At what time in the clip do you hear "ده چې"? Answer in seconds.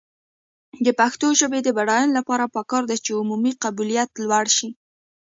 2.89-3.11